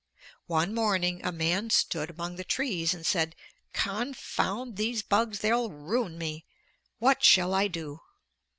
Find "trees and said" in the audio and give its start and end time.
2.43-3.35